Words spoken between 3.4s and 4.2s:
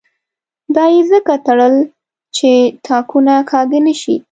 کاږه نه شي.